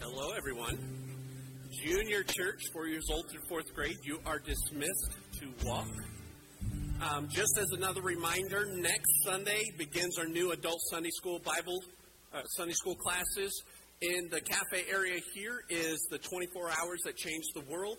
[0.00, 0.78] Hello, everyone.
[1.84, 5.90] Junior church, four years old through fourth grade, you are dismissed to walk.
[7.02, 11.78] Um, just as another reminder, next Sunday begins our new adult Sunday school Bible
[12.32, 13.52] uh, Sunday school classes.
[14.00, 17.98] In the cafe area here is the 24 hours that changed the world.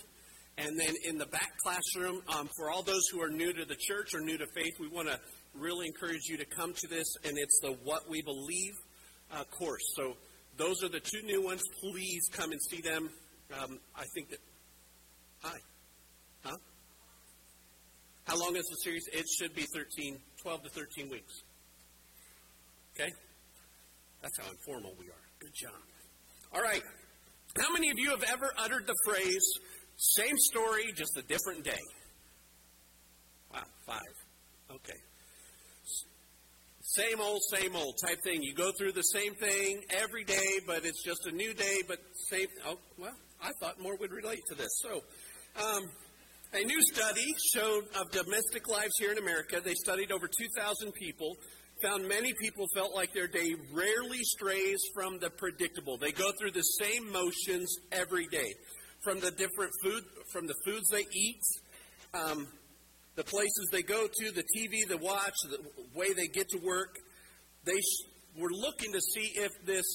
[0.57, 3.77] And then in the back classroom, um, for all those who are new to the
[3.79, 5.19] church or new to faith, we want to
[5.53, 7.05] really encourage you to come to this.
[7.23, 8.73] And it's the What We Believe
[9.31, 9.83] uh, course.
[9.95, 10.15] So
[10.61, 11.61] those are the two new ones.
[11.79, 13.09] Please come and see them.
[13.59, 14.37] Um, I think that.
[15.41, 15.57] Hi.
[16.43, 16.57] Huh?
[18.25, 19.03] How long is the series?
[19.11, 21.33] It should be 13, 12 to 13 weeks.
[22.93, 23.11] Okay?
[24.21, 25.25] That's how informal we are.
[25.39, 25.73] Good job.
[26.53, 26.83] All right.
[27.57, 29.43] How many of you have ever uttered the phrase,
[29.97, 31.81] same story, just a different day?
[33.51, 33.99] Wow, five.
[34.69, 34.99] Okay.
[36.95, 38.43] Same old, same old type thing.
[38.43, 41.99] You go through the same thing every day, but it's just a new day, but
[42.29, 42.47] same.
[42.67, 44.67] Oh, well, I thought more would relate to this.
[44.81, 44.99] So,
[45.63, 45.83] um,
[46.53, 49.61] a new study showed of domestic lives here in America.
[49.63, 51.37] They studied over 2,000 people,
[51.81, 55.97] found many people felt like their day rarely strays from the predictable.
[55.97, 58.53] They go through the same motions every day,
[59.01, 61.39] from the different food, from the foods they eat,
[62.13, 62.47] um,
[63.15, 65.59] the places they go to, the TV they watch, the
[65.93, 66.95] way they get to work.
[67.65, 67.79] They
[68.39, 69.85] were looking to see if this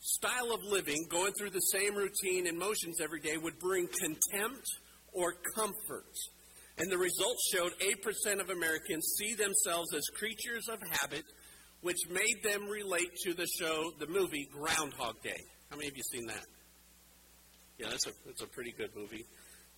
[0.00, 4.66] style of living, going through the same routine and motions every day, would bring contempt
[5.12, 6.12] or comfort.
[6.78, 11.24] And the results showed 8% of Americans see themselves as creatures of habit,
[11.82, 15.40] which made them relate to the show, the movie Groundhog Day.
[15.70, 16.44] How many of you seen that?
[17.78, 19.24] Yeah, that's a, that's a pretty good movie.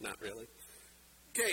[0.01, 0.47] Not really.
[1.31, 1.53] Okay,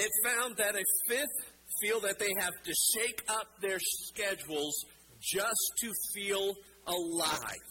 [0.00, 4.84] it found that a fifth feel that they have to shake up their schedules
[5.20, 6.54] just to feel
[6.86, 7.70] alive.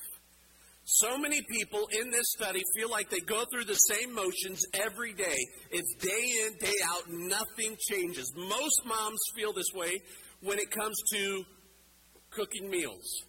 [0.85, 5.13] So many people in this study feel like they go through the same motions every
[5.13, 5.37] day.
[5.71, 8.33] It's day in, day out, nothing changes.
[8.35, 9.99] Most moms feel this way
[10.41, 11.43] when it comes to
[12.31, 13.23] cooking meals.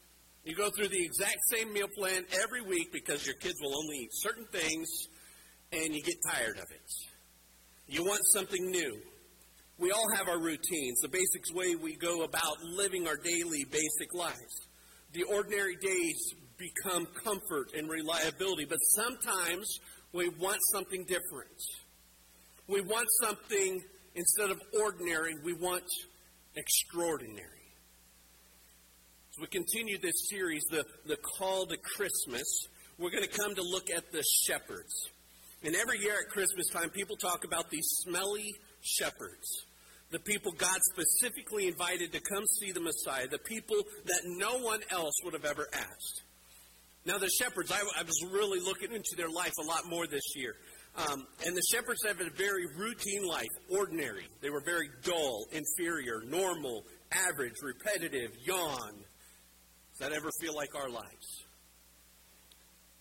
[0.44, 3.98] You go through the exact same meal plan every week because your kids will only
[3.98, 4.88] eat certain things
[5.72, 7.09] and you get tired of it.
[7.90, 9.00] You want something new.
[9.76, 14.14] We all have our routines, the basic way we go about living our daily basic
[14.14, 14.68] lives.
[15.12, 19.66] The ordinary days become comfort and reliability, but sometimes
[20.12, 21.58] we want something different.
[22.68, 23.82] We want something,
[24.14, 25.82] instead of ordinary, we want
[26.54, 27.42] extraordinary.
[29.30, 32.68] As we continue this series, the, the call to Christmas,
[32.98, 34.94] we're going to come to look at the shepherds.
[35.62, 39.66] And every year at Christmas time, people talk about these smelly shepherds.
[40.10, 43.76] The people God specifically invited to come see the Messiah, the people
[44.06, 46.22] that no one else would have ever asked.
[47.06, 50.34] Now, the shepherds, I, I was really looking into their life a lot more this
[50.34, 50.54] year.
[50.96, 54.26] Um, and the shepherds have a very routine life, ordinary.
[54.42, 58.92] They were very dull, inferior, normal, average, repetitive, yawn.
[59.92, 61.44] Does that ever feel like our lives?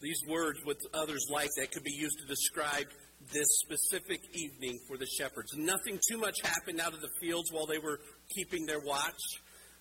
[0.01, 2.87] These words with others like that could be used to describe
[3.33, 5.51] this specific evening for the shepherds.
[5.57, 7.99] Nothing too much happened out of the fields while they were
[8.35, 9.19] keeping their watch.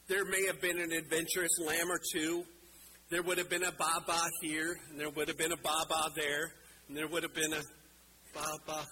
[0.09, 2.45] There may have been an adventurous lamb or two.
[3.11, 6.53] There would have been a baba here, and there would have been a baba there,
[6.89, 7.62] and there would have been a
[8.34, 8.84] baba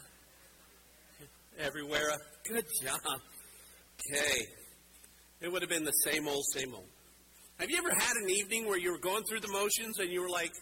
[1.58, 2.12] everywhere.
[2.48, 3.00] Good job.
[3.04, 4.46] Okay.
[5.40, 6.86] It would have been the same old, same old.
[7.58, 10.20] Have you ever had an evening where you were going through the motions and you
[10.20, 10.52] were like,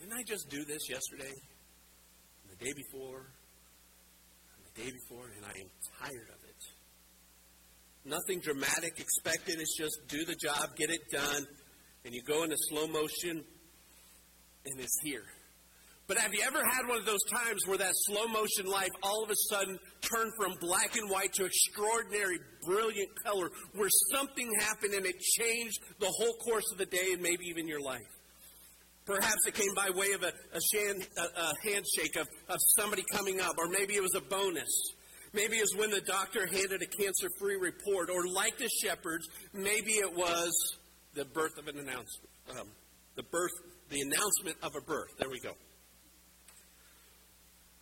[0.00, 1.30] didn't I just do this yesterday?
[1.30, 3.18] And the day before?
[4.56, 5.26] And the day before?
[5.36, 6.60] And I am tired of it.
[8.06, 9.60] Nothing dramatic expected.
[9.60, 11.46] It's just do the job, get it done,
[12.04, 13.44] and you go into slow motion,
[14.64, 15.24] and it's here.
[16.06, 19.22] But have you ever had one of those times where that slow motion life all
[19.22, 24.94] of a sudden turned from black and white to extraordinary, brilliant color, where something happened
[24.94, 28.00] and it changed the whole course of the day and maybe even your life?
[29.10, 33.02] Perhaps it came by way of a, a, shan, a, a handshake of, of somebody
[33.10, 34.70] coming up, or maybe it was a bonus.
[35.32, 39.26] Maybe it was when the doctor handed a cancer free report, or like the shepherds,
[39.52, 40.52] maybe it was
[41.14, 42.30] the birth of an announcement.
[42.50, 42.68] Um,
[43.16, 43.50] the birth,
[43.88, 45.10] the announcement of a birth.
[45.18, 45.54] There we go.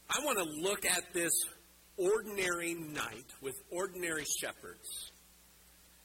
[0.09, 1.33] I want to look at this
[1.99, 5.13] ordinary night with ordinary shepherds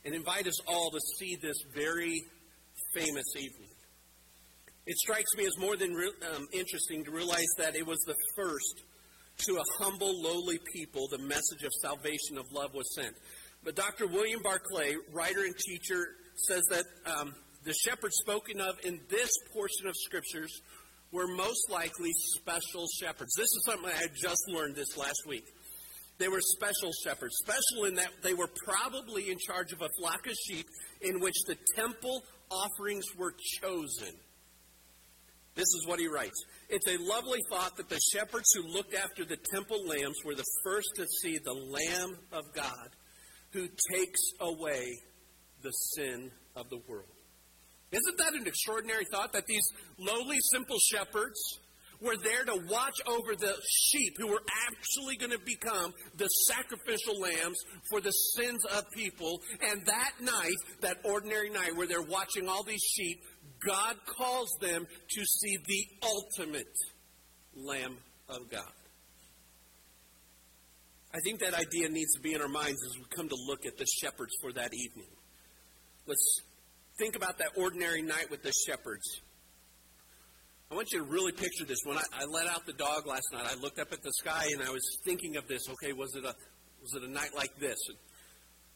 [0.03, 2.24] and invite us all to see this very
[2.94, 3.73] famous evening.
[4.85, 8.15] It strikes me as more than re- um, interesting to realize that it was the
[8.35, 8.83] first
[9.45, 13.15] to a humble, lowly people the message of salvation of love was sent.
[13.63, 14.07] But Dr.
[14.07, 17.33] William Barclay, writer and teacher, says that um,
[17.63, 20.51] The shepherds spoken of in this portion of scriptures
[21.13, 23.33] were most likely special shepherds.
[23.38, 25.45] This is something I had just learned this last week.
[26.18, 30.27] They were special shepherds, special in that they were probably in charge of a flock
[30.27, 30.65] of sheep
[31.01, 32.21] in which the temple
[32.51, 34.13] offerings were chosen.
[35.55, 36.44] This is what he writes.
[36.69, 40.45] It's a lovely thought that the shepherds who looked after the temple lambs were the
[40.63, 42.89] first to see the Lamb of God
[43.51, 44.83] who takes away
[45.61, 47.05] the sin of the world.
[47.91, 49.65] Isn't that an extraordinary thought that these
[50.00, 51.39] lowly, simple shepherds
[52.01, 57.19] were there to watch over the sheep who were actually going to become the sacrificial
[57.19, 57.57] lambs
[57.91, 59.39] for the sins of people?
[59.69, 63.21] And that night, that ordinary night where they're watching all these sheep,
[63.65, 66.75] God calls them to see the ultimate
[67.56, 67.98] Lamb
[68.30, 68.71] of God.
[71.13, 73.65] I think that idea needs to be in our minds as we come to look
[73.68, 75.10] at the shepherds for that evening.
[76.07, 76.42] Let's
[76.98, 79.21] think about that ordinary night with the shepherds.
[80.71, 81.77] I want you to really picture this.
[81.86, 84.45] When I, I, let out the dog last night, I looked up at the sky
[84.54, 85.69] and I was thinking of this.
[85.69, 86.33] Okay, was it a
[86.81, 87.77] was it a night like this?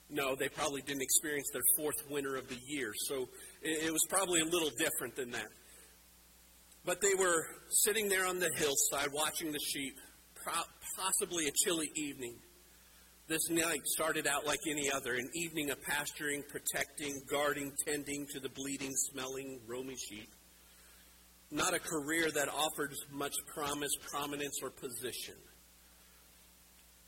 [0.09, 3.27] No, they probably didn't experience their fourth winter of the year, so
[3.61, 5.47] it, was probably a little different than that.
[6.85, 9.95] But they were sitting there on the hillside watching the sheep,
[10.97, 12.37] possibly a chilly evening.
[13.27, 18.39] This night started out like any other an evening of pasturing, protecting, guarding, tending to
[18.39, 20.29] the bleeding, smelling, roamy sheep.
[21.51, 25.35] Not a career that offered much promise, prominence, or position.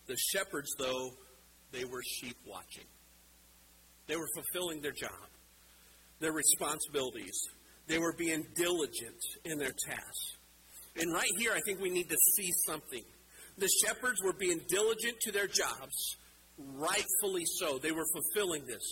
[0.07, 1.11] The shepherds, though,
[1.71, 2.87] they were sheep watching.
[4.07, 5.29] They were fulfilling their job,
[6.19, 7.39] their responsibilities.
[7.87, 10.37] They were being diligent in their tasks.
[10.95, 13.03] And right here, I think we need to see something
[13.59, 16.17] the shepherds were being diligent to their jobs,
[16.57, 17.77] rightfully so.
[17.77, 18.83] They were fulfilling this.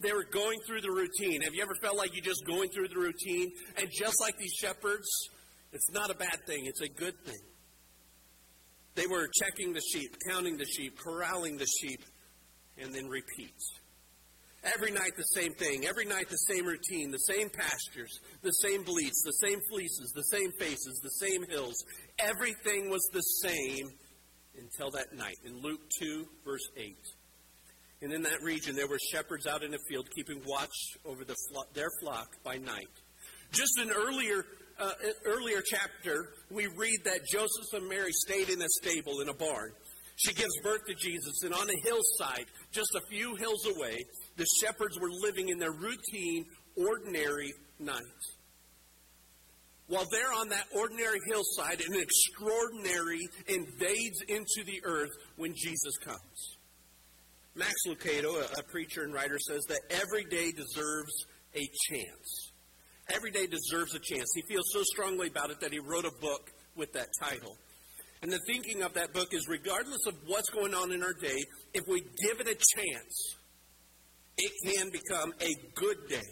[0.00, 1.42] They were going through the routine.
[1.42, 3.52] Have you ever felt like you're just going through the routine?
[3.76, 5.08] And just like these shepherds,
[5.72, 7.40] it's not a bad thing, it's a good thing.
[8.94, 12.00] They were checking the sheep, counting the sheep, corralling the sheep,
[12.76, 13.80] and then repeats.
[14.64, 15.86] Every night the same thing.
[15.86, 20.22] Every night the same routine, the same pastures, the same bleats, the same fleeces, the
[20.22, 21.74] same faces, the same hills.
[22.20, 23.90] Everything was the same
[24.56, 25.36] until that night.
[25.44, 26.96] In Luke 2, verse 8.
[28.02, 30.74] And in that region, there were shepherds out in the field keeping watch
[31.04, 32.90] over the flo- their flock by night.
[33.52, 34.44] Just an earlier,
[34.78, 34.92] uh,
[35.24, 39.72] earlier chapter, we read that Joseph and Mary stayed in a stable in a barn.
[40.16, 43.98] She gives birth to Jesus, and on a hillside, just a few hills away,
[44.36, 46.44] the shepherds were living in their routine,
[46.76, 48.00] ordinary night.
[49.88, 56.56] While they're on that ordinary hillside, an extraordinary invades into the earth when Jesus comes.
[57.54, 61.12] Max Lucado, a, a preacher and writer, says that every day deserves
[61.54, 62.52] a chance.
[63.10, 64.30] Every day deserves a chance.
[64.34, 67.58] He feels so strongly about it that he wrote a book with that title.
[68.22, 71.44] And the thinking of that book is regardless of what's going on in our day,
[71.74, 73.36] if we give it a chance,
[74.42, 76.30] it can become a good day.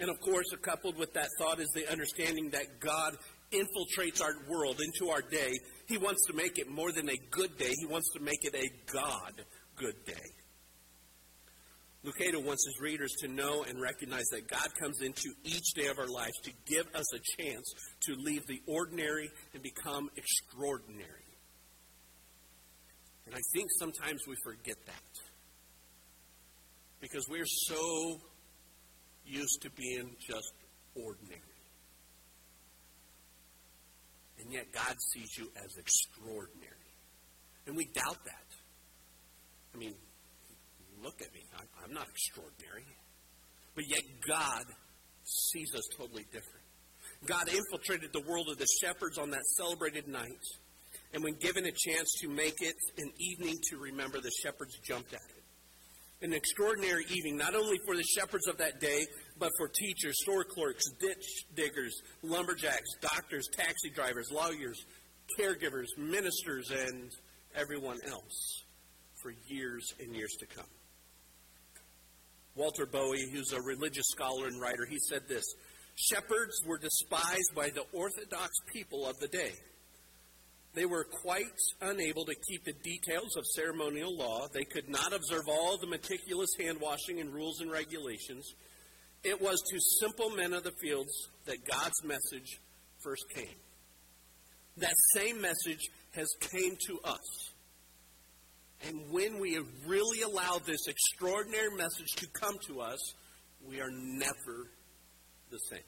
[0.00, 3.16] And of course, coupled with that thought is the understanding that God
[3.52, 5.52] infiltrates our world into our day.
[5.86, 8.54] He wants to make it more than a good day, He wants to make it
[8.54, 9.42] a God
[9.76, 10.14] good day.
[12.04, 15.98] Lucado wants his readers to know and recognize that God comes into each day of
[15.98, 21.26] our lives to give us a chance to leave the ordinary and become extraordinary.
[23.26, 25.27] And I think sometimes we forget that
[27.00, 28.20] because we're so
[29.24, 30.52] used to being just
[30.94, 31.42] ordinary.
[34.40, 36.74] And yet God sees you as extraordinary.
[37.66, 38.48] And we doubt that.
[39.74, 39.94] I mean,
[41.02, 41.40] look at me.
[41.84, 42.86] I'm not extraordinary.
[43.74, 44.64] But yet God
[45.24, 46.64] sees us totally different.
[47.26, 50.44] God infiltrated the world of the shepherds on that celebrated night.
[51.12, 55.12] And when given a chance to make it an evening to remember, the shepherds jumped
[55.12, 55.37] at it
[56.20, 59.06] an extraordinary evening, not only for the shepherds of that day,
[59.38, 64.84] but for teachers, store clerks, ditch diggers, lumberjacks, doctors, taxi drivers, lawyers,
[65.38, 67.10] caregivers, ministers, and
[67.54, 68.64] everyone else
[69.22, 70.66] for years and years to come.
[72.56, 75.44] Walter Bowie, who's a religious scholar and writer, he said this
[75.94, 79.52] Shepherds were despised by the Orthodox people of the day.
[80.74, 81.44] They were quite
[81.80, 84.46] unable to keep the details of ceremonial law.
[84.52, 88.54] They could not observe all the meticulous hand washing and rules and regulations.
[89.24, 91.12] It was to simple men of the fields
[91.46, 92.60] that God's message
[93.02, 93.56] first came.
[94.76, 97.52] That same message has came to us.
[98.86, 103.00] And when we have really allow this extraordinary message to come to us,
[103.66, 104.70] we are never
[105.50, 105.80] the same.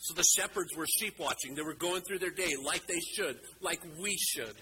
[0.00, 1.54] So the shepherds were sheep watching.
[1.54, 4.54] They were going through their day like they should, like we should.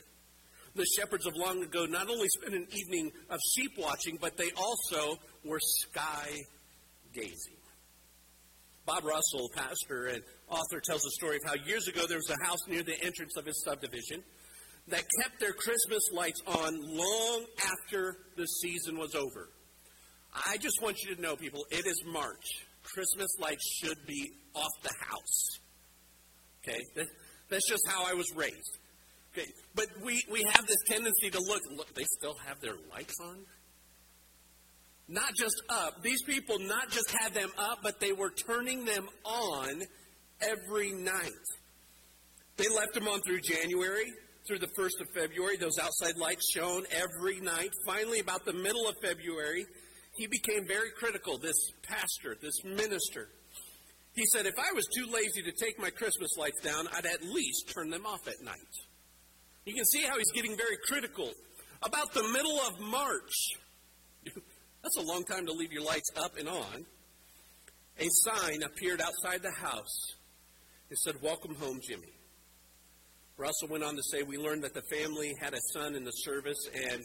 [0.74, 4.50] The shepherds of long ago not only spent an evening of sheep watching, but they
[4.56, 6.28] also were sky
[7.14, 7.56] gazing.
[8.84, 12.44] Bob Russell, pastor and author, tells a story of how years ago there was a
[12.44, 14.24] house near the entrance of his subdivision
[14.88, 19.50] that kept their Christmas lights on long after the season was over.
[20.34, 22.66] I just want you to know, people, it is March.
[22.94, 25.58] Christmas lights should be off the house.
[26.62, 26.80] Okay?
[27.48, 28.78] that's just how I was raised.
[29.32, 29.48] Okay?
[29.74, 33.38] But we, we have this tendency to look, look, they still have their lights on?
[35.08, 36.02] Not just up.
[36.02, 39.82] These people not just had them up, but they were turning them on
[40.42, 41.30] every night.
[42.58, 44.12] They left them on through January,
[44.46, 45.56] through the 1st of February.
[45.56, 47.70] Those outside lights shone every night.
[47.86, 49.64] Finally, about the middle of February,
[50.18, 53.28] he became very critical, this pastor, this minister.
[54.14, 57.22] He said, if I was too lazy to take my Christmas lights down, I'd at
[57.22, 58.74] least turn them off at night.
[59.64, 61.30] You can see how he's getting very critical.
[61.82, 63.32] About the middle of March,
[64.82, 66.84] that's a long time to leave your lights up and on,
[68.00, 70.14] a sign appeared outside the house.
[70.90, 72.12] It said, Welcome home, Jimmy.
[73.36, 76.10] Russell went on to say, We learned that the family had a son in the
[76.10, 77.02] service and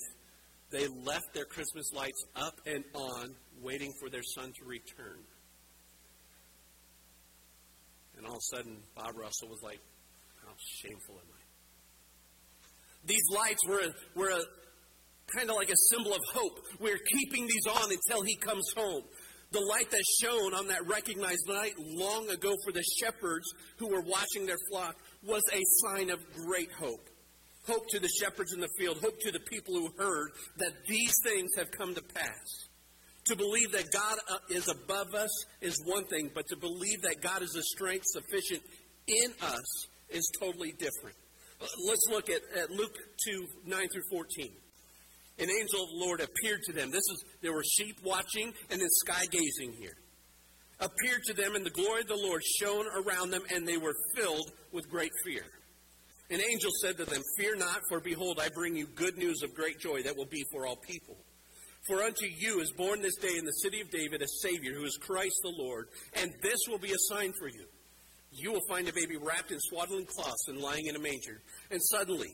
[0.73, 5.19] they left their Christmas lights up and on, waiting for their son to return.
[8.17, 9.79] And all of a sudden, Bob Russell was like,
[10.41, 10.51] How
[10.81, 11.43] shameful am I?
[13.05, 14.41] These lights were, a, were
[15.35, 16.59] kind of like a symbol of hope.
[16.79, 19.03] We're keeping these on until he comes home.
[19.51, 23.45] The light that shone on that recognized night long ago for the shepherds
[23.77, 27.12] who were watching their flock was a sign of great hope
[27.67, 31.13] hope to the shepherds in the field, hope to the people who heard that these
[31.23, 32.67] things have come to pass.
[33.27, 37.21] To believe that God uh, is above us is one thing, but to believe that
[37.21, 38.61] God is a strength sufficient
[39.07, 41.15] in us is totally different.
[41.61, 44.49] Uh, let's look at, at Luke 2 9 through 14.
[45.39, 46.91] An angel of the Lord appeared to them.
[46.91, 49.95] This is there were sheep watching and then sky gazing here.
[50.79, 53.95] Appeared to them, and the glory of the Lord shone around them, and they were
[54.15, 55.43] filled with great fear.
[56.29, 59.53] An angel said to them, Fear not, for behold, I bring you good news of
[59.53, 61.17] great joy that will be for all people.
[61.87, 64.85] For unto you is born this day in the city of David a Savior, who
[64.85, 67.65] is Christ the Lord, and this will be a sign for you.
[68.31, 71.41] You will find a baby wrapped in swaddling cloths and lying in a manger.
[71.71, 72.33] And suddenly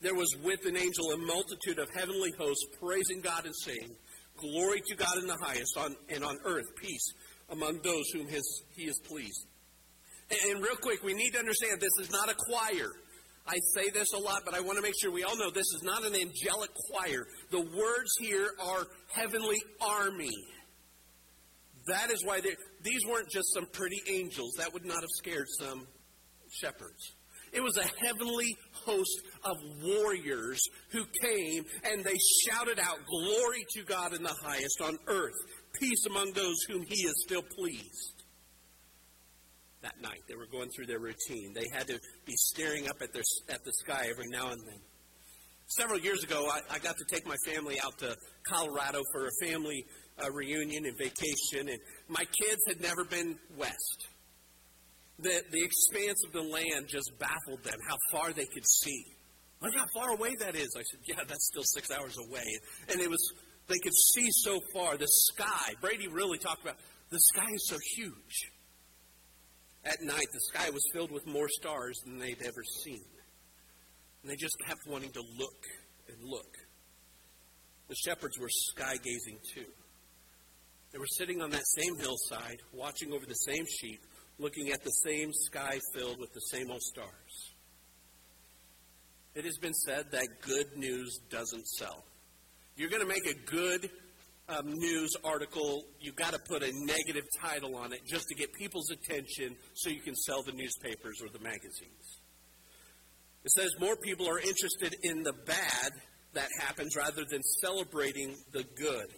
[0.00, 3.96] there was with an angel a multitude of heavenly hosts praising God and saying,
[4.36, 7.12] Glory to God in the highest, on, and on earth peace
[7.50, 9.46] among those whom his, he is pleased.
[10.30, 12.90] And, and real quick, we need to understand this is not a choir.
[13.48, 15.72] I say this a lot, but I want to make sure we all know this
[15.74, 17.26] is not an angelic choir.
[17.50, 20.36] The words here are heavenly army.
[21.86, 24.52] That is why these weren't just some pretty angels.
[24.58, 25.86] That would not have scared some
[26.60, 27.14] shepherds.
[27.50, 33.84] It was a heavenly host of warriors who came and they shouted out, Glory to
[33.84, 35.32] God in the highest on earth,
[35.80, 38.17] peace among those whom he is still pleased
[39.82, 40.20] that night.
[40.28, 41.52] They were going through their routine.
[41.54, 44.80] They had to be staring up at, their, at the sky every now and then.
[45.68, 48.16] Several years ago, I, I got to take my family out to
[48.46, 49.84] Colorado for a family
[50.22, 54.08] uh, reunion and vacation, and my kids had never been west.
[55.18, 59.04] The, the expanse of the land just baffled them, how far they could see.
[59.60, 60.68] Look how far away that is.
[60.76, 62.46] I said, Yeah, that's still six hours away.
[62.90, 63.32] And it was,
[63.66, 64.96] they could see so far.
[64.96, 66.76] The sky, Brady really talked about,
[67.10, 68.52] the sky is so huge.
[69.88, 73.04] At night, the sky was filled with more stars than they'd ever seen.
[74.22, 75.64] And they just kept wanting to look
[76.08, 76.54] and look.
[77.88, 79.70] The shepherds were sky gazing too.
[80.92, 84.00] They were sitting on that same hillside, watching over the same sheep,
[84.38, 87.54] looking at the same sky filled with the same old stars.
[89.34, 92.04] It has been said that good news doesn't sell.
[92.76, 93.90] You're going to make a good
[94.48, 98.52] um, news article, you've got to put a negative title on it just to get
[98.52, 102.20] people's attention so you can sell the newspapers or the magazines.
[103.44, 105.90] It says more people are interested in the bad
[106.34, 109.08] that happens rather than celebrating the good.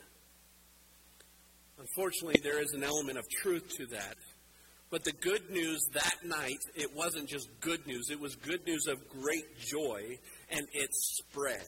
[1.79, 4.17] Unfortunately, there is an element of truth to that.
[4.91, 8.87] But the good news that night, it wasn't just good news, it was good news
[8.89, 10.19] of great joy,
[10.51, 11.67] and it spread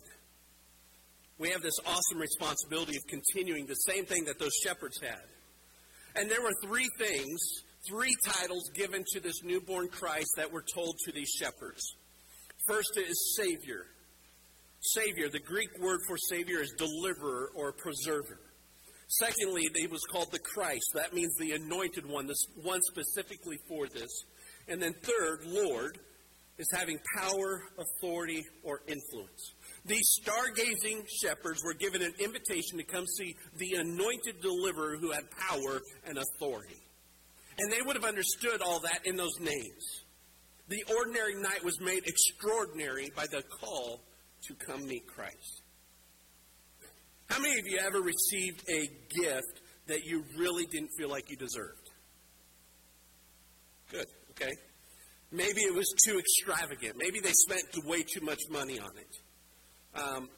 [1.42, 5.24] we have this awesome responsibility of continuing the same thing that those shepherds had.
[6.14, 7.40] And there were three things,
[7.90, 11.82] three titles given to this newborn Christ that were told to these shepherds.
[12.68, 13.86] First is Savior.
[14.78, 18.38] Savior, the Greek word for Savior is deliverer or preserver.
[19.08, 20.92] Secondly, it was called the Christ.
[20.94, 24.10] That means the anointed one, this one specifically for this.
[24.68, 25.98] And then third, Lord,
[26.58, 29.54] is having power, authority, or influence.
[29.84, 35.24] These stargazing shepherds were given an invitation to come see the anointed deliverer who had
[35.30, 36.80] power and authority.
[37.58, 40.04] And they would have understood all that in those names.
[40.68, 44.00] The ordinary night was made extraordinary by the call
[44.46, 45.62] to come meet Christ.
[47.26, 48.88] How many of you ever received a
[49.20, 51.90] gift that you really didn't feel like you deserved?
[53.90, 54.52] Good, okay.
[55.30, 56.96] Maybe it was too extravagant.
[56.96, 59.16] Maybe they spent way too much money on it.
[59.94, 60.28] Um,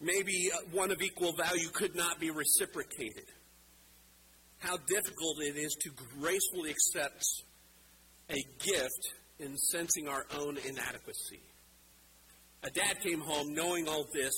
[0.00, 3.24] maybe uh, one of equal value could not be reciprocated.
[4.58, 5.90] How difficult it is to
[6.20, 7.24] gracefully accept
[8.30, 11.42] a gift in sensing our own inadequacy.
[12.62, 14.32] A dad came home knowing all this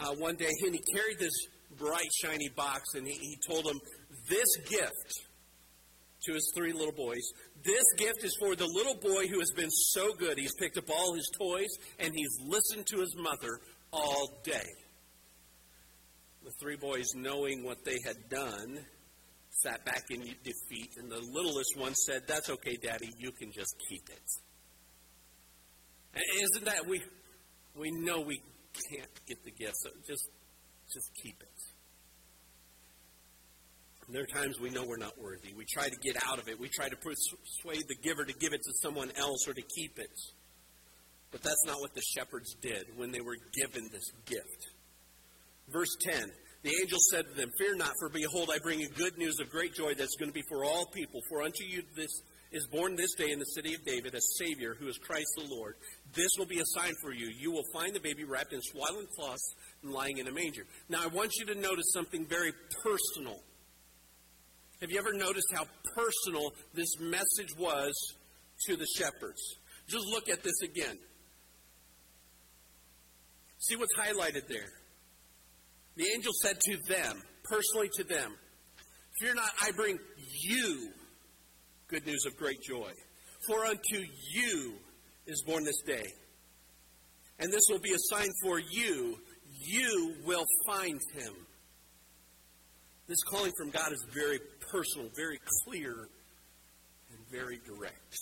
[0.00, 1.46] uh, one day, and he carried this
[1.78, 3.78] bright, shiny box, and he, he told them,
[4.28, 5.12] This gift
[6.24, 7.22] to his three little boys,
[7.64, 10.38] this gift is for the little boy who has been so good.
[10.38, 13.60] He's picked up all his toys, and he's listened to his mother
[13.92, 14.68] all day.
[16.44, 18.84] The three boys, knowing what they had done,
[19.50, 23.74] sat back in defeat, and the littlest one said, That's okay, Daddy, you can just
[23.88, 24.28] keep it.
[26.14, 27.02] And isn't that we
[27.74, 28.40] we know we
[28.90, 30.28] can't get the gift, so just
[30.92, 31.48] just keep it.
[34.08, 35.54] there are times we know we're not worthy.
[35.56, 36.60] We try to get out of it.
[36.60, 39.98] We try to persuade the giver to give it to someone else or to keep
[39.98, 40.10] it.
[41.32, 44.68] But that's not what the shepherds did when they were given this gift.
[45.72, 46.30] Verse 10
[46.62, 49.48] The angel said to them, Fear not, for behold, I bring you good news of
[49.48, 51.20] great joy that's going to be for all people.
[51.30, 52.10] For unto you this
[52.52, 55.54] is born this day in the city of David a Savior who is Christ the
[55.54, 55.74] Lord.
[56.12, 57.30] This will be a sign for you.
[57.34, 60.66] You will find the baby wrapped in swaddling cloths and lying in a manger.
[60.90, 62.52] Now, I want you to notice something very
[62.84, 63.40] personal.
[64.82, 67.94] Have you ever noticed how personal this message was
[68.66, 69.40] to the shepherds?
[69.88, 70.98] Just look at this again.
[73.62, 74.72] See what's highlighted there.
[75.94, 78.34] The angel said to them, personally to them,
[79.20, 79.98] Fear not, I bring
[80.40, 80.88] you
[81.86, 82.90] good news of great joy.
[83.46, 84.74] For unto you
[85.26, 86.02] is born this day.
[87.38, 89.18] And this will be a sign for you.
[89.64, 91.34] You will find him.
[93.06, 94.40] This calling from God is very
[94.72, 96.08] personal, very clear,
[97.10, 98.16] and very direct.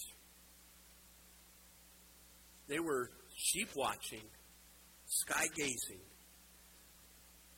[2.68, 4.22] They were sheep watching
[5.10, 6.00] sky gazing.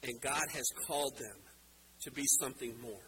[0.02, 1.36] And God has called them
[2.02, 3.06] to be something more.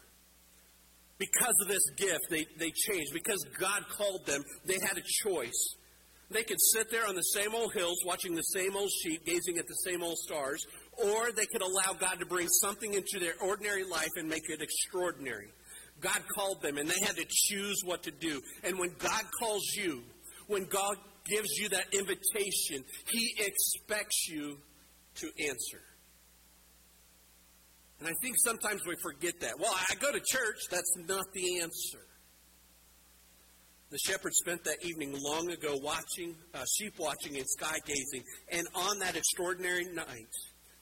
[1.18, 3.12] Because of this gift, they, they changed.
[3.12, 5.74] Because God called them, they had a choice.
[6.30, 9.58] They could sit there on the same old hills watching the same old sheep, gazing
[9.58, 13.34] at the same old stars, or they could allow God to bring something into their
[13.40, 15.48] ordinary life and make it extraordinary.
[16.00, 18.40] God called them, and they had to choose what to do.
[18.62, 20.02] And when God calls you,
[20.46, 24.58] when God gives you that invitation, He expects you
[25.16, 25.80] to answer.
[28.00, 29.58] And I think sometimes we forget that.
[29.58, 32.00] Well, I go to church, that's not the answer.
[33.90, 38.24] The shepherds spent that evening long ago watching, uh, sheep watching and sky gazing.
[38.50, 40.34] And on that extraordinary night,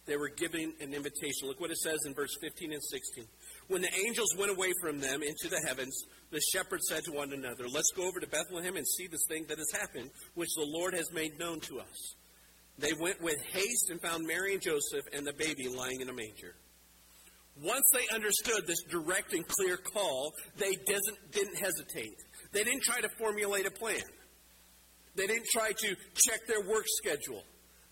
[0.07, 1.47] they were given an invitation.
[1.47, 3.25] Look what it says in verse 15 and 16.
[3.69, 5.97] When the angels went away from them into the heavens,
[6.31, 9.47] the shepherds said to one another, Let's go over to Bethlehem and see this thing
[9.49, 12.15] that has happened, which the Lord has made known to us.
[12.79, 16.13] They went with haste and found Mary and Joseph and the baby lying in a
[16.13, 16.55] manger.
[17.63, 22.17] Once they understood this direct and clear call, they didn't hesitate.
[22.53, 24.03] They didn't try to formulate a plan.
[25.15, 27.43] They didn't try to check their work schedule.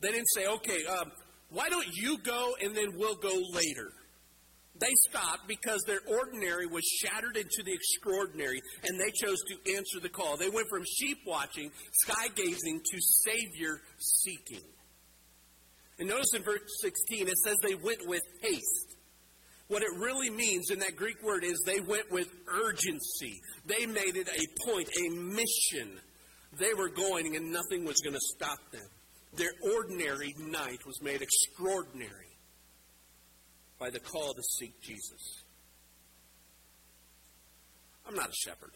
[0.01, 1.13] They didn't say, okay, um,
[1.51, 3.93] why don't you go and then we'll go later?
[4.81, 10.01] They stopped because their ordinary was shattered into the extraordinary, and they chose to answer
[10.01, 10.39] the call.
[10.39, 14.65] They went from sheep watching, sky gazing, to Savior seeking.
[15.99, 18.97] And notice in verse 16, it says they went with haste.
[19.69, 23.39] What it really means in that Greek word is they went with urgency.
[23.67, 26.01] They made it a point, a mission.
[26.59, 28.89] They were going, and nothing was going to stop them.
[29.35, 32.30] Their ordinary night was made extraordinary
[33.81, 35.43] by the call to seek Jesus.
[38.07, 38.73] I'm not a shepherd.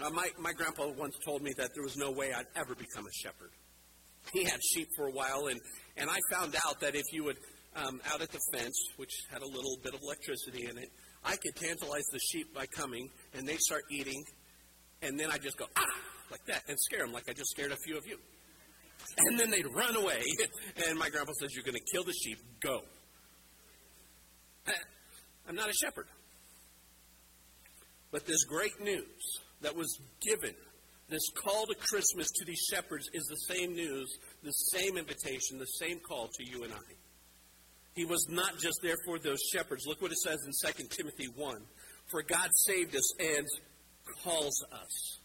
[0.00, 3.06] Uh, my, my grandpa once told me that there was no way I'd ever become
[3.06, 3.50] a shepherd.
[4.32, 5.58] He had sheep for a while, and,
[5.96, 7.38] and I found out that if you would,
[7.74, 10.90] um, out at the fence, which had a little bit of electricity in it,
[11.24, 14.22] I could tantalize the sheep by coming, and they'd start eating,
[15.02, 15.84] and then I'd just go, ah,
[16.30, 18.18] like that, and scare them like I just scared a few of you.
[19.18, 20.22] And then they'd run away,
[20.88, 22.82] and my grandpa says, You're going to kill the sheep, go.
[25.48, 26.06] I'm not a shepherd.
[28.10, 30.54] But this great news that was given,
[31.08, 34.08] this call to Christmas to these shepherds, is the same news,
[34.42, 36.94] the same invitation, the same call to you and I.
[37.94, 39.84] He was not just there for those shepherds.
[39.86, 41.56] Look what it says in 2 Timothy 1.
[42.10, 43.46] For God saved us and
[44.22, 45.18] calls us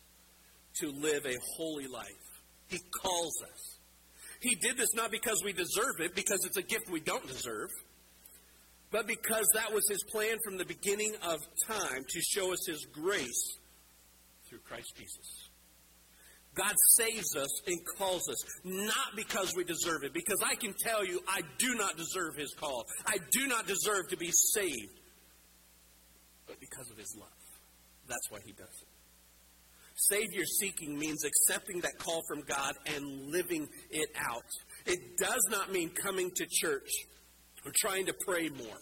[0.82, 2.08] to live a holy life.
[2.68, 3.78] He calls us.
[4.42, 7.70] He did this not because we deserve it, because it's a gift we don't deserve
[8.94, 12.86] but because that was his plan from the beginning of time to show us his
[12.94, 13.58] grace
[14.48, 15.50] through Christ Jesus.
[16.54, 21.04] God saves us and calls us, not because we deserve it, because I can tell
[21.04, 22.86] you I do not deserve his call.
[23.08, 25.00] I do not deserve to be saved,
[26.46, 27.30] but because of his love.
[28.08, 28.88] That's why he does it.
[29.96, 34.44] Savior seeking means accepting that call from God and living it out.
[34.86, 36.90] It does not mean coming to church
[37.66, 38.78] or trying to pray more.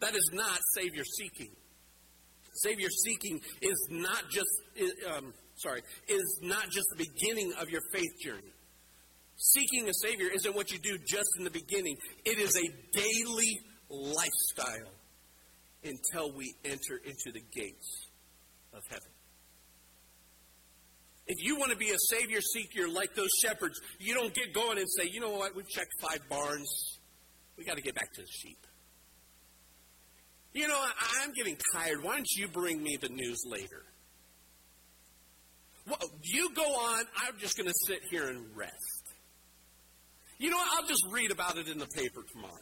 [0.00, 1.50] That is not Savior seeking.
[2.52, 4.48] Savior seeking is not just,
[5.14, 8.52] um, sorry, is not just the beginning of your faith journey.
[9.36, 13.60] Seeking a Savior isn't what you do just in the beginning, it is a daily
[13.90, 14.92] lifestyle
[15.84, 18.06] until we enter into the gates
[18.72, 19.08] of heaven.
[21.26, 24.78] If you want to be a Savior seeker like those shepherds, you don't get going
[24.78, 26.95] and say, you know what, we've checked five barns.
[27.56, 28.66] We got to get back to the sheep.
[30.52, 32.02] You know, I, am getting tired.
[32.02, 33.84] Why don't you bring me the news later?
[35.86, 37.04] Well, you go on.
[37.26, 38.72] I'm just going to sit here and rest.
[40.38, 40.58] You know?
[40.58, 42.52] I'll just read about it in the paper tomorrow.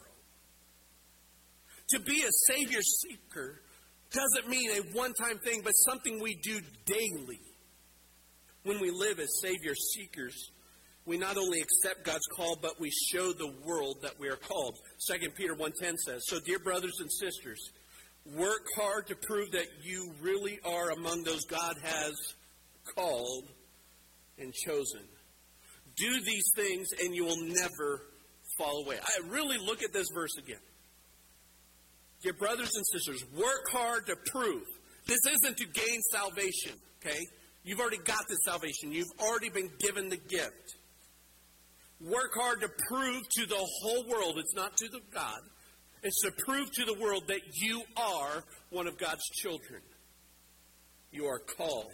[1.91, 3.61] To be a Savior seeker
[4.11, 7.41] doesn't mean a one time thing, but something we do daily.
[8.65, 10.51] When we live as Savior seekers,
[11.07, 14.79] we not only accept God's call, but we show the world that we are called.
[15.07, 17.71] 2 Peter 1.10 says, So dear brothers and sisters,
[18.35, 22.15] work hard to prove that you really are among those God has
[22.95, 23.45] called
[24.39, 25.01] and chosen.
[25.97, 28.03] Do these things and you will never
[28.59, 28.97] fall away.
[28.97, 30.61] I really look at this verse again.
[32.23, 34.65] Dear brothers and sisters, work hard to prove.
[35.07, 36.73] This isn't to gain salvation,
[37.05, 37.21] okay?
[37.63, 38.93] You've already got the salvation.
[38.93, 40.77] You've already been given the gift.
[42.01, 45.41] Work hard to prove to the whole world, it's not to the God,
[46.03, 49.81] it's to prove to the world that you are one of God's children.
[51.11, 51.93] You are called.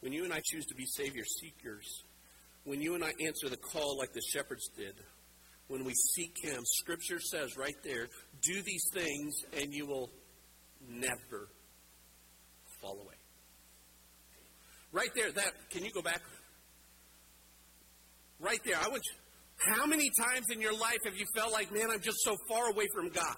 [0.00, 2.02] When you and I choose to be Savior seekers,
[2.64, 4.94] when you and I answer the call like the shepherds did,
[5.68, 8.08] when we seek Him, Scripture says right there,
[8.42, 10.10] do these things and you will
[10.88, 11.48] never
[12.80, 13.14] fall away.
[14.92, 16.22] Right there, that, can you go back
[18.38, 18.76] Right there.
[18.76, 22.00] I want you, how many times in your life have you felt like, man, I'm
[22.00, 23.36] just so far away from God?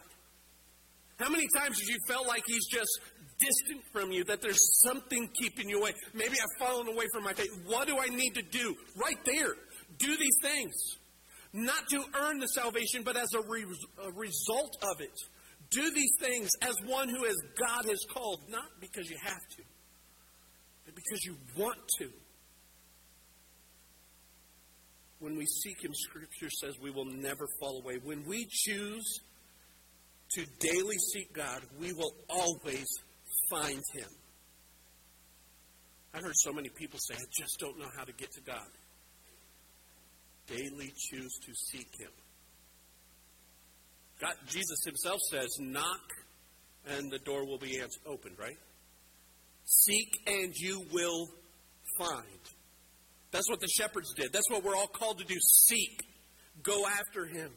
[1.18, 3.00] How many times have you felt like He's just
[3.38, 5.92] distant from you, that there's something keeping you away?
[6.14, 7.50] Maybe I've fallen away from my faith.
[7.66, 8.74] What do I need to do?
[8.96, 9.54] Right there.
[9.98, 10.74] Do these things.
[11.52, 13.64] Not to earn the salvation, but as a, re-
[14.04, 15.14] a result of it.
[15.70, 19.62] Do these things as one who has God has called, not because you have to,
[20.86, 22.10] but because you want to.
[25.20, 27.98] When we seek Him, Scripture says we will never fall away.
[28.02, 29.20] When we choose
[30.32, 32.86] to daily seek God, we will always
[33.50, 34.08] find Him.
[36.14, 38.68] I've heard so many people say, I just don't know how to get to God.
[40.46, 42.10] Daily choose to seek Him.
[44.20, 46.12] God, Jesus Himself says, knock
[46.86, 48.58] and the door will be opened, right?
[49.64, 51.28] Seek and you will
[51.98, 52.24] find.
[53.30, 54.32] That's what the shepherds did.
[54.32, 56.02] That's what we're all called to do seek,
[56.62, 57.50] go after him.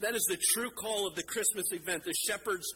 [0.00, 2.04] That is the true call of the Christmas event.
[2.04, 2.66] The shepherds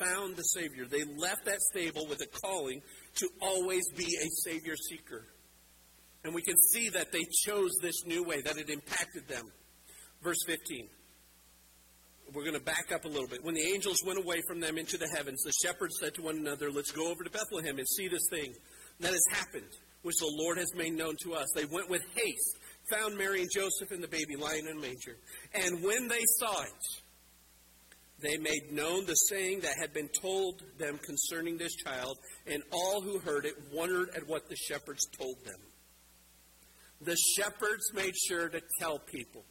[0.00, 0.86] found the Savior.
[0.86, 2.80] They left that stable with a calling
[3.16, 5.26] to always be a Savior seeker.
[6.24, 9.44] And we can see that they chose this new way, that it impacted them.
[10.22, 10.88] Verse 15.
[12.32, 13.44] We're going to back up a little bit.
[13.44, 16.36] When the angels went away from them into the heavens, the shepherds said to one
[16.36, 18.54] another, Let's go over to Bethlehem and see this thing
[19.00, 19.70] that has happened
[20.02, 21.48] which the Lord has made known to us.
[21.54, 22.56] They went with haste,
[22.90, 25.16] found Mary and Joseph and the baby lying in a manger.
[25.54, 27.02] And when they saw it,
[28.22, 33.00] they made known the saying that had been told them concerning this child, and all
[33.00, 35.60] who heard it wondered at what the shepherds told them.
[37.02, 39.42] The shepherds made sure to tell people.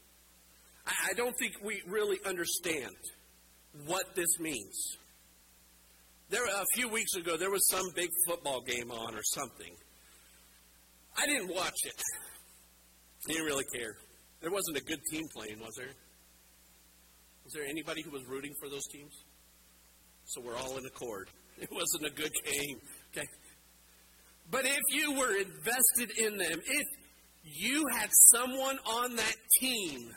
[0.85, 2.95] I don't think we really understand
[3.85, 4.97] what this means.
[6.29, 9.73] There, a few weeks ago, there was some big football game on or something.
[11.17, 12.01] I didn't watch it.
[13.27, 13.95] I didn't really care.
[14.41, 15.93] There wasn't a good team playing, was there?
[17.43, 19.13] Was there anybody who was rooting for those teams?
[20.25, 21.29] So we're all in accord.
[21.61, 22.77] It wasn't a good game.
[23.11, 23.27] Okay.
[24.49, 26.87] But if you were invested in them, if
[27.43, 30.09] you had someone on that team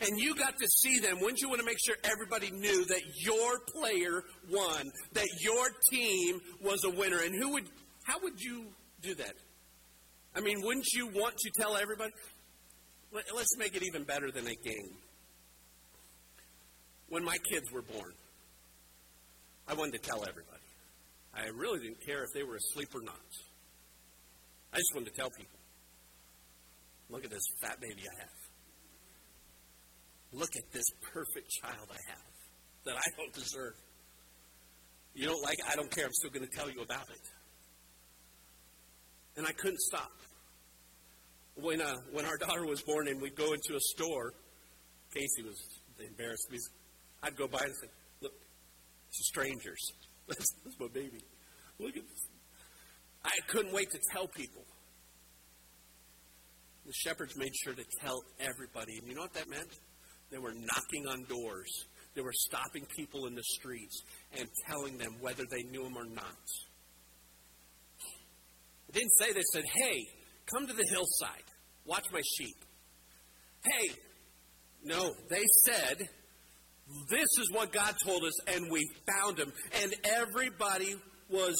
[0.00, 3.02] and you got to see them, wouldn't you want to make sure everybody knew that
[3.16, 7.18] your player won, that your team was a winner?
[7.24, 7.64] And who would,
[8.04, 8.66] how would you
[9.02, 9.34] do that?
[10.36, 12.12] I mean, wouldn't you want to tell everybody?
[13.34, 14.96] Let's make it even better than a game.
[17.08, 18.12] When my kids were born,
[19.66, 20.62] I wanted to tell everybody.
[21.34, 23.14] I really didn't care if they were asleep or not.
[24.72, 25.58] I just wanted to tell people
[27.08, 28.28] look at this fat baby I have.
[30.32, 32.34] Look at this perfect child I have
[32.84, 33.74] that I don't deserve.
[35.14, 35.64] You don't like it?
[35.70, 36.04] I don't care.
[36.04, 37.30] I'm still going to tell you about it.
[39.36, 40.10] And I couldn't stop.
[41.56, 44.34] When, uh, when our daughter was born and we'd go into a store,
[45.14, 45.56] Casey was
[45.98, 46.48] embarrassed.
[47.22, 47.88] I'd go by and say,
[48.20, 48.32] Look,
[49.08, 49.80] it's strangers.
[50.28, 51.20] That's, that's my baby.
[51.78, 52.28] Look at this.
[53.24, 54.64] I couldn't wait to tell people.
[56.84, 58.98] The shepherds made sure to tell everybody.
[58.98, 59.70] And you know what that meant?
[60.32, 61.70] They were knocking on doors.
[62.16, 64.02] They were stopping people in the streets
[64.36, 66.46] and telling them whether they knew him or not.
[68.92, 70.08] They didn't say they said, hey,
[70.52, 71.44] come to the hillside,
[71.84, 72.56] watch my sheep.
[73.64, 73.94] Hey,
[74.84, 75.98] no, they said,
[77.10, 79.52] this is what God told us, and we found him.
[79.82, 80.94] And everybody
[81.28, 81.56] was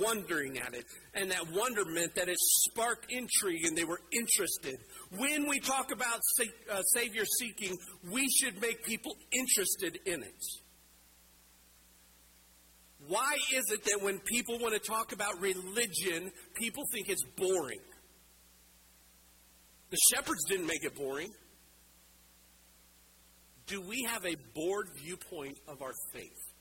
[0.00, 0.84] wondering at it.
[1.14, 4.76] And that wonder meant that it sparked intrigue and they were interested.
[5.10, 6.20] When we talk about
[6.70, 7.76] uh, Savior seeking,
[8.10, 10.44] we should make people interested in it.
[13.08, 17.80] Why is it that when people want to talk about religion, people think it's boring?
[19.90, 21.30] The shepherds didn't make it boring.
[23.66, 26.54] Do we have a bored viewpoint of our faith?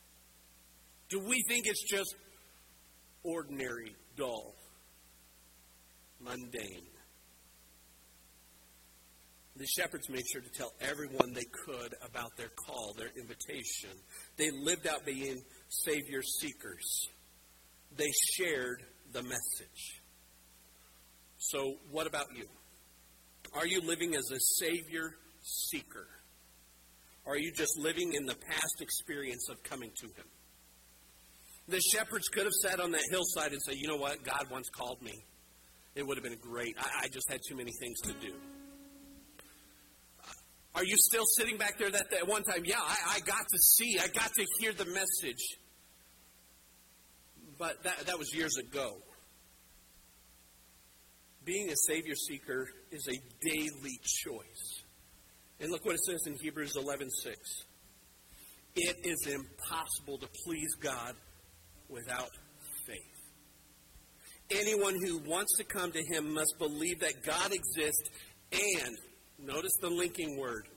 [1.09, 2.15] Do we think it's just
[3.23, 4.55] ordinary, dull,
[6.19, 6.87] mundane?
[9.55, 13.91] The shepherds made sure to tell everyone they could about their call, their invitation.
[14.35, 15.43] They lived out being
[15.85, 17.09] Savior seekers.
[17.95, 20.01] They shared the message.
[21.37, 22.45] So, what about you?
[23.53, 26.07] Are you living as a Savior seeker?
[27.25, 30.25] Or are you just living in the past experience of coming to Him?
[31.67, 34.69] The shepherds could have sat on that hillside and say, you know what, God once
[34.69, 35.13] called me.
[35.95, 36.75] It would have been great.
[36.77, 38.33] I, I just had too many things to do.
[40.75, 42.63] Are you still sitting back there that, that one time?
[42.65, 45.41] Yeah, I, I got to see, I got to hear the message.
[47.63, 48.97] But that, that was years ago.
[51.45, 54.83] Being a Savior seeker is a daily choice.
[55.61, 57.37] And look what it says in Hebrews 11 6.
[58.75, 61.15] It is impossible to please God
[61.87, 62.31] without
[62.85, 62.99] faith.
[64.51, 68.09] Anyone who wants to come to him must believe that God exists
[68.51, 68.97] and,
[69.39, 70.67] notice the linking word,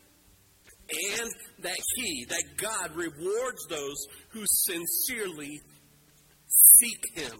[0.88, 1.30] and
[1.64, 5.60] that he, that God rewards those who sincerely
[6.80, 7.38] seek him.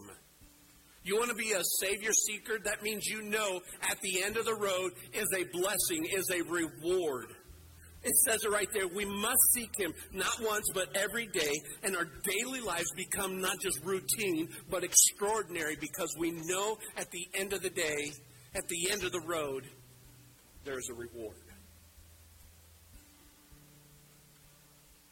[1.03, 2.59] You want to be a Savior seeker?
[2.65, 6.41] That means you know at the end of the road is a blessing, is a
[6.43, 7.27] reward.
[8.03, 8.87] It says it right there.
[8.87, 11.51] We must seek Him not once, but every day.
[11.83, 17.27] And our daily lives become not just routine, but extraordinary because we know at the
[17.33, 18.11] end of the day,
[18.55, 19.63] at the end of the road,
[20.63, 21.35] there's a reward.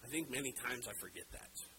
[0.03, 1.74] I think many times I forget that.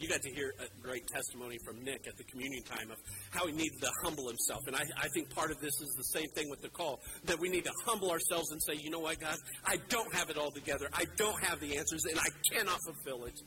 [0.00, 2.96] You got to hear a great testimony from Nick at the communion time of
[3.30, 4.66] how he needed to humble himself.
[4.66, 7.38] And I, I think part of this is the same thing with the call that
[7.38, 10.38] we need to humble ourselves and say, you know what, God, I don't have it
[10.38, 10.88] all together.
[10.94, 13.38] I don't have the answers, and I cannot fulfill it.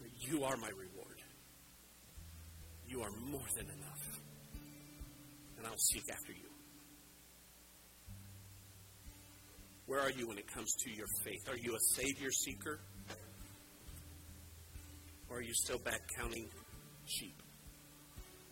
[0.00, 1.20] But you are my reward.
[2.88, 4.20] You are more than enough.
[5.58, 6.48] And I'll seek after you.
[9.84, 11.50] Where are you when it comes to your faith?
[11.50, 12.80] Are you a Savior seeker?
[15.34, 16.48] Or are you still back counting
[17.06, 17.42] sheep?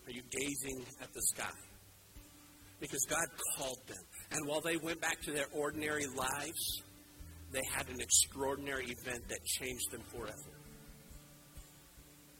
[0.04, 1.54] Are you gazing at the sky?
[2.80, 3.24] Because God
[3.56, 4.04] called them.
[4.32, 6.82] And while they went back to their ordinary lives,
[7.52, 10.58] they had an extraordinary event that changed them forever.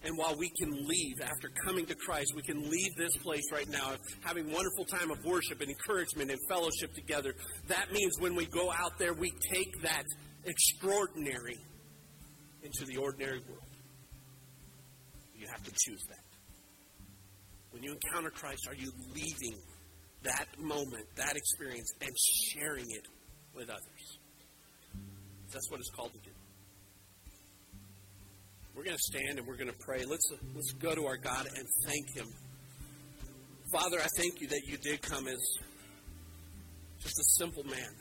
[0.02, 3.68] And while we can leave after coming to Christ, we can leave this place right
[3.68, 3.92] now
[4.24, 7.32] having wonderful time of worship and encouragement and fellowship together.
[7.68, 10.02] That means when we go out there, we take that
[10.44, 11.58] extraordinary
[12.64, 13.61] into the ordinary world
[15.52, 16.24] have to choose that.
[17.70, 19.58] When you encounter Christ, are you leaving
[20.24, 22.10] that moment, that experience, and
[22.52, 23.06] sharing it
[23.54, 24.18] with others?
[25.52, 26.34] That's what it's called to do.
[28.74, 30.04] We're going to stand and we're going to pray.
[30.08, 32.26] Let's, let's go to our God and thank Him.
[33.70, 35.40] Father, I thank you that you did come as
[37.00, 37.94] just a simple man.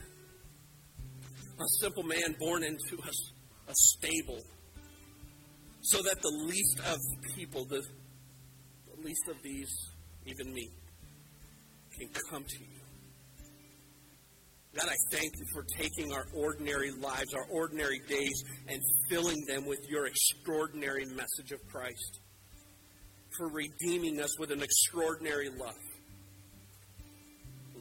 [1.60, 4.40] A simple man born into a, a stable.
[5.82, 6.98] So that the least of
[7.34, 9.68] people, the, the least of these,
[10.26, 10.68] even me,
[11.98, 12.82] can come to you.
[14.74, 19.66] God, I thank you for taking our ordinary lives, our ordinary days, and filling them
[19.66, 22.20] with your extraordinary message of Christ.
[23.36, 25.74] For redeeming us with an extraordinary love.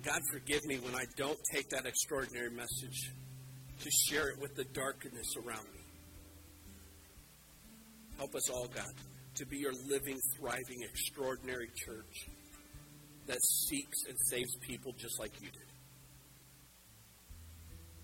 [0.03, 3.11] God, forgive me when I don't take that extraordinary message
[3.81, 5.80] to share it with the darkness around me.
[8.17, 8.93] Help us all, God,
[9.35, 12.29] to be your living, thriving, extraordinary church
[13.27, 15.71] that seeks and saves people just like you did.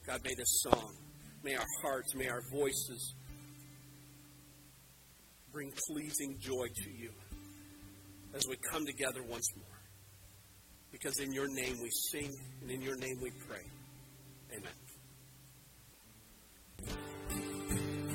[0.06, 0.96] God, may this song,
[1.44, 3.14] may our hearts, may our voices
[5.52, 7.12] bring pleasing joy to you
[8.34, 9.66] as we come together once more.
[10.92, 13.64] Because in your name we sing and in your name we pray.
[14.56, 14.72] Amen.